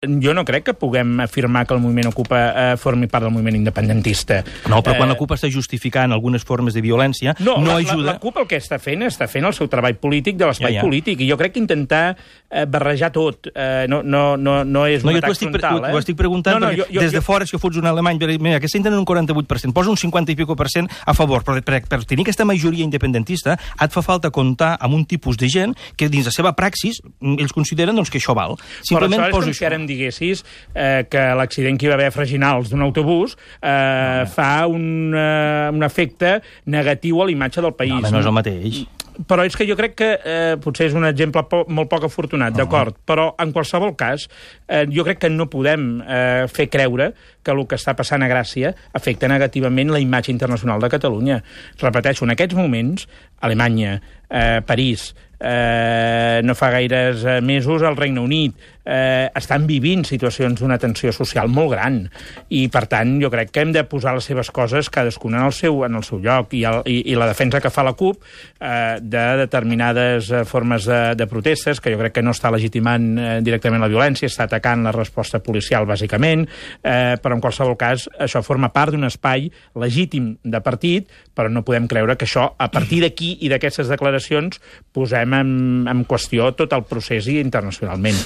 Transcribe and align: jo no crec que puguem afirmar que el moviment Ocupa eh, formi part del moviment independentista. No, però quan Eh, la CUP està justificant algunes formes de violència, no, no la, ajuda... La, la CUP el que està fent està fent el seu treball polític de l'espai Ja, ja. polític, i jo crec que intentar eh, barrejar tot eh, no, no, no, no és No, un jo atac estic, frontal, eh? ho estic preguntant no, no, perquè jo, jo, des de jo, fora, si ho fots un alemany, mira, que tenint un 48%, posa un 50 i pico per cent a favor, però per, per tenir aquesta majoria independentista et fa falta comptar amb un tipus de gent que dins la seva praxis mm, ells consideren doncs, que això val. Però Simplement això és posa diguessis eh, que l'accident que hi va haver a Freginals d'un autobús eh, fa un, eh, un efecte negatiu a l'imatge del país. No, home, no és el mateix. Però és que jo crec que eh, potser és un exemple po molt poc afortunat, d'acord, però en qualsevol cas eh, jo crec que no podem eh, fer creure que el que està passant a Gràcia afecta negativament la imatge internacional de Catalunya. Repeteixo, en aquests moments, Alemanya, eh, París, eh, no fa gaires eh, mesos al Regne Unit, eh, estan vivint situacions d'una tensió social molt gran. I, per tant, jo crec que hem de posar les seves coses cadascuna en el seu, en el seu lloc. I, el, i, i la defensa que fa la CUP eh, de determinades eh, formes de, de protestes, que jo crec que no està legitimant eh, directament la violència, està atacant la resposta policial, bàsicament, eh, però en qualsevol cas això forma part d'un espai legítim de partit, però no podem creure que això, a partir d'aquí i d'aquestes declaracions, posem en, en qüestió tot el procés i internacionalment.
jo 0.00 0.32
no 0.32 0.46
crec 0.48 0.64
que 0.64 0.72
puguem 0.74 1.20
afirmar 1.20 1.66
que 1.66 1.74
el 1.74 1.80
moviment 1.80 2.08
Ocupa 2.08 2.38
eh, 2.72 2.76
formi 2.80 3.06
part 3.06 3.26
del 3.26 3.34
moviment 3.34 3.56
independentista. 3.58 4.42
No, 4.70 4.80
però 4.80 4.96
quan 4.96 5.10
Eh, 5.10 5.12
la 5.12 5.16
CUP 5.18 5.32
està 5.34 5.48
justificant 5.52 6.12
algunes 6.12 6.44
formes 6.44 6.72
de 6.72 6.80
violència, 6.80 7.34
no, 7.40 7.58
no 7.58 7.74
la, 7.74 7.76
ajuda... 7.82 8.06
La, 8.06 8.12
la 8.14 8.18
CUP 8.18 8.38
el 8.40 8.46
que 8.48 8.56
està 8.56 8.78
fent 8.80 9.02
està 9.04 9.28
fent 9.28 9.44
el 9.44 9.52
seu 9.52 9.68
treball 9.68 9.98
polític 10.00 10.38
de 10.40 10.46
l'espai 10.48 10.72
Ja, 10.72 10.80
ja. 10.80 10.84
polític, 10.86 11.20
i 11.20 11.28
jo 11.28 11.36
crec 11.36 11.52
que 11.52 11.60
intentar 11.60 12.16
eh, 12.16 12.64
barrejar 12.64 13.10
tot 13.12 13.50
eh, 13.52 13.84
no, 13.92 14.00
no, 14.02 14.38
no, 14.40 14.64
no 14.64 14.86
és 14.86 15.04
No, 15.04 15.10
un 15.10 15.18
jo 15.18 15.20
atac 15.20 15.34
estic, 15.36 15.50
frontal, 15.50 15.84
eh? 15.84 15.92
ho 15.92 16.00
estic 16.00 16.16
preguntant 16.16 16.56
no, 16.56 16.64
no, 16.64 16.70
perquè 16.70 16.80
jo, 16.80 16.88
jo, 16.94 17.00
des 17.04 17.12
de 17.12 17.20
jo, 17.20 17.26
fora, 17.26 17.48
si 17.48 17.56
ho 17.56 17.60
fots 17.60 17.76
un 17.76 17.90
alemany, 17.90 18.20
mira, 18.40 18.60
que 18.60 18.72
tenint 18.72 18.96
un 18.96 19.04
48%, 19.04 19.74
posa 19.76 19.92
un 19.92 20.00
50 20.00 20.32
i 20.32 20.38
pico 20.38 20.56
per 20.56 20.70
cent 20.72 20.88
a 21.04 21.12
favor, 21.12 21.44
però 21.44 21.60
per, 21.60 21.82
per 21.84 22.00
tenir 22.08 22.24
aquesta 22.24 22.46
majoria 22.48 22.86
independentista 22.86 23.58
et 23.76 23.92
fa 23.92 24.00
falta 24.06 24.30
comptar 24.30 24.76
amb 24.80 24.96
un 24.96 25.04
tipus 25.04 25.36
de 25.36 25.50
gent 25.52 25.76
que 25.96 26.08
dins 26.08 26.24
la 26.24 26.32
seva 26.32 26.54
praxis 26.56 27.02
mm, 27.20 27.36
ells 27.36 27.52
consideren 27.52 27.96
doncs, 27.96 28.08
que 28.08 28.20
això 28.22 28.32
val. 28.38 28.56
Però 28.56 28.86
Simplement 28.94 29.20
això 29.20 29.28
és 29.28 29.36
posa 29.36 29.52
diguessis 29.90 30.44
eh, 30.74 31.02
que 31.10 31.26
l'accident 31.38 31.78
que 31.78 31.88
hi 31.88 31.92
va 31.92 31.98
haver 31.98 32.10
a 32.10 32.14
Freginals 32.14 32.70
d'un 32.70 32.86
autobús 32.86 33.36
eh, 33.60 34.24
fa 34.30 34.52
un, 34.70 35.12
eh, 35.12 35.68
un 35.74 35.84
efecte 35.86 36.38
negatiu 36.70 37.20
a 37.20 37.28
l'imatge 37.28 37.62
del 37.64 37.76
país. 37.76 37.98
No, 37.98 38.06
home, 38.06 38.16
no 38.16 38.24
és 38.24 38.30
el 38.30 38.36
mateix. 38.40 38.82
Però 39.28 39.44
és 39.44 39.56
que 39.56 39.66
jo 39.68 39.76
crec 39.76 39.96
que 39.98 40.08
eh, 40.16 40.54
potser 40.62 40.86
és 40.88 40.94
un 40.96 41.04
exemple 41.04 41.42
po 41.50 41.64
molt 41.68 41.90
poc 41.90 42.06
afortunat, 42.08 42.54
d'acord, 42.56 42.96
però 43.04 43.30
en 43.42 43.52
qualsevol 43.52 43.92
cas 43.98 44.26
eh, 44.66 44.86
jo 44.88 45.04
crec 45.04 45.20
que 45.24 45.32
no 45.32 45.50
podem 45.52 45.90
eh, 46.00 46.46
fer 46.48 46.70
creure 46.72 47.10
que 47.44 47.52
el 47.52 47.66
que 47.68 47.76
està 47.76 47.92
passant 47.98 48.24
a 48.24 48.30
Gràcia 48.30 48.72
afecta 48.96 49.28
negativament 49.28 49.92
la 49.92 50.00
imatge 50.00 50.32
internacional 50.32 50.80
de 50.80 50.92
Catalunya. 50.92 51.40
Repeteixo, 51.82 52.24
en 52.24 52.36
aquests 52.36 52.56
moments, 52.56 53.08
Alemanya, 53.44 53.98
eh, 54.30 54.60
París, 54.66 55.10
eh, 55.40 56.40
no 56.44 56.54
fa 56.54 56.70
gaires 56.70 57.24
eh, 57.24 57.40
mesos 57.40 57.82
al 57.82 57.96
Regne 57.96 58.20
Unit, 58.20 58.54
eh, 58.84 59.30
estan 59.36 59.66
vivint 59.68 60.04
situacions 60.08 60.60
d'una 60.60 60.78
tensió 60.80 61.12
social 61.12 61.48
molt 61.52 61.72
gran. 61.74 62.00
I, 62.48 62.66
per 62.72 62.84
tant, 62.90 63.16
jo 63.22 63.30
crec 63.32 63.52
que 63.54 63.64
hem 63.64 63.74
de 63.74 63.84
posar 63.88 64.14
les 64.16 64.26
seves 64.26 64.50
coses 64.54 64.90
cadascuna 64.90 65.40
en 65.40 65.48
el 65.48 65.54
seu, 65.56 65.84
en 65.86 65.96
el 65.96 66.04
seu 66.06 66.20
lloc. 66.22 66.54
I, 66.56 66.64
el, 66.68 66.82
i, 66.90 66.98
i 67.12 67.18
la 67.18 67.28
defensa 67.30 67.60
que 67.62 67.72
fa 67.72 67.84
la 67.86 67.94
CUP 67.98 68.20
eh, 68.20 68.98
de 69.00 69.24
determinades 69.44 70.30
eh, 70.30 70.44
formes 70.48 70.88
de, 70.88 71.00
de 71.16 71.28
protestes, 71.30 71.80
que 71.80 71.92
jo 71.94 72.00
crec 72.00 72.18
que 72.18 72.24
no 72.24 72.34
està 72.36 72.52
legitimant 72.52 73.10
eh, 73.16 73.30
directament 73.46 73.82
la 73.82 73.90
violència, 73.92 74.30
està 74.30 74.48
atacant 74.48 74.84
la 74.86 74.94
resposta 74.96 75.42
policial, 75.44 75.88
bàsicament, 75.88 76.46
eh, 76.82 77.16
però 77.22 77.36
en 77.36 77.44
qualsevol 77.44 77.78
cas 77.80 78.08
això 78.18 78.42
forma 78.44 78.72
part 78.74 78.94
d'un 78.94 79.08
espai 79.08 79.50
legítim 79.78 80.34
de 80.42 80.60
partit, 80.64 81.08
però 81.34 81.50
no 81.52 81.64
podem 81.64 81.86
creure 81.88 82.16
que 82.18 82.26
això, 82.26 82.50
a 82.58 82.70
partir 82.72 83.00
d'aquí 83.04 83.36
i 83.40 83.50
d'aquestes 83.52 83.88
declaracions, 83.88 84.60
posem 85.30 85.34
en, 85.38 85.88
en 85.88 86.04
qüestió 86.04 86.50
tot 86.56 86.72
el 86.72 86.84
procés 86.84 87.28
i 87.28 87.38
internacionalment. 87.40 88.16